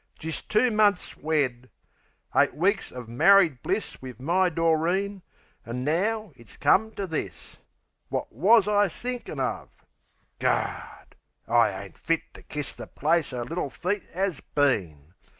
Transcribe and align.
Jist 0.17 0.49
two 0.49 0.71
months 0.71 1.15
wed! 1.15 1.69
Eight 2.35 2.55
weeks 2.55 2.89
uv 2.91 3.07
married 3.07 3.61
bliss 3.61 4.01
Wiv 4.01 4.19
my 4.19 4.49
Doreen, 4.49 5.21
an' 5.63 5.83
now 5.83 6.31
it's 6.35 6.57
come 6.57 6.89
to 6.95 7.05
this! 7.05 7.57
Wot 8.09 8.27
wus 8.33 8.67
I 8.67 8.89
thinkin' 8.89 9.37
uv? 9.37 9.69
Gawd! 10.39 11.15
I 11.47 11.83
ain't 11.83 11.99
fit 11.99 12.23
To 12.33 12.41
kiss 12.41 12.73
the 12.73 12.87
place 12.87 13.31
'er 13.31 13.43
little 13.45 13.69
feet 13.69 14.09
'as 14.15 14.41
been! 14.55 15.13